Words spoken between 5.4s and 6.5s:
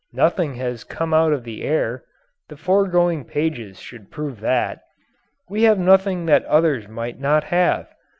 We have nothing that